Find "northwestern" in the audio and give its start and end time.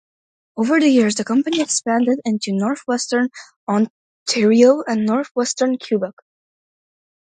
2.53-3.29, 5.05-5.77